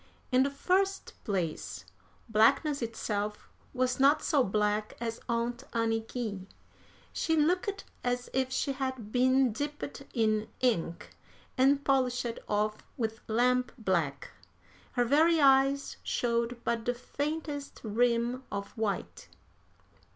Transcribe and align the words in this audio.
In 0.31 0.41
the 0.41 0.49
first 0.49 1.13
place, 1.23 1.85
blackness 2.27 2.81
itself 2.81 3.47
was 3.71 3.99
not 3.99 4.23
so 4.23 4.43
black 4.43 4.97
as 4.99 5.19
Aunt 5.29 5.63
Anniky. 5.73 6.47
She 7.13 7.35
looked 7.37 7.83
as 8.03 8.27
if 8.33 8.51
she 8.51 8.71
had 8.71 9.11
been 9.11 9.51
dipped 9.53 10.01
in 10.15 10.47
ink 10.59 11.11
and 11.55 11.83
polished 11.85 12.39
off 12.49 12.77
with 12.97 13.19
lamp 13.27 13.71
black. 13.77 14.31
Her 14.93 15.05
very 15.05 15.39
eyes 15.39 15.97
showed 16.01 16.59
but 16.63 16.83
the 16.85 16.95
faintest 16.95 17.79
rim 17.83 18.41
of 18.51 18.71
white. 18.71 19.27